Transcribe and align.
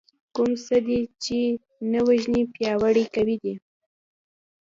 کوم 0.35 0.49
څه 0.65 0.77
دې 0.87 0.99
چې 1.23 1.39
نه 1.91 1.99
وژنې 2.07 2.43
پياوړي 2.53 3.05
کوي 3.15 3.37
دی. 3.43 3.53